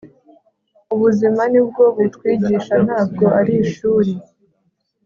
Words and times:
Ubuzima 0.93 1.41
ni 1.51 1.61
bwo 1.67 1.83
butwigisha 1.95 2.73
ntabwo 2.85 3.25
ari 3.39 3.53
ishuri 3.63 4.11